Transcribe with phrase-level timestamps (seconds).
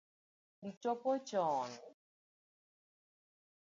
[0.69, 1.71] Ichopo choon?